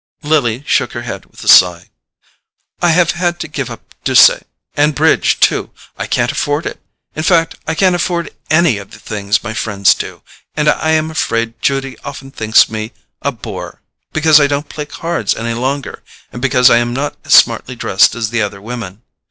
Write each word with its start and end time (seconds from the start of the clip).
Lily 0.23 0.63
shook 0.65 0.93
her 0.93 1.03
head 1.03 1.27
with 1.27 1.43
a 1.43 1.47
sigh. 1.47 1.91
"I 2.81 2.89
have 2.89 3.11
had 3.11 3.39
to 3.41 3.47
give 3.47 3.69
up 3.69 3.93
Doucet; 4.03 4.47
and 4.75 4.95
bridge 4.95 5.39
too—I 5.39 6.07
can't 6.07 6.31
afford 6.31 6.65
it. 6.65 6.81
In 7.15 7.21
fact 7.21 7.53
I 7.67 7.75
can't 7.75 7.93
afford 7.95 8.33
any 8.49 8.79
of 8.79 8.89
the 8.89 8.99
things 8.99 9.43
my 9.43 9.53
friends 9.53 9.93
do, 9.93 10.23
and 10.55 10.67
I 10.67 10.89
am 10.93 11.11
afraid 11.11 11.61
Judy 11.61 11.99
often 11.99 12.31
thinks 12.31 12.67
me 12.67 12.93
a 13.21 13.31
bore 13.31 13.83
because 14.11 14.39
I 14.41 14.47
don't 14.47 14.69
play 14.69 14.87
cards 14.87 15.35
any 15.35 15.53
longer, 15.53 16.01
and 16.33 16.41
because 16.41 16.71
I 16.71 16.77
am 16.77 16.95
not 16.95 17.15
as 17.23 17.33
smartly 17.35 17.75
dressed 17.75 18.15
as 18.15 18.31
the 18.31 18.41
other 18.41 18.59
women. 18.59 19.03